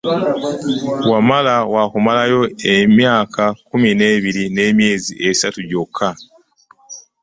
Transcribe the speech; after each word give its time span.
Wamala 1.11 1.55
wa 1.73 1.83
kumalayo 1.91 2.41
emyaka 2.75 3.43
kkumi 3.55 3.89
n'ebiri 3.99 4.43
n'emyezi 4.55 5.13
esatu 5.29 5.59
gyokka 5.69 6.09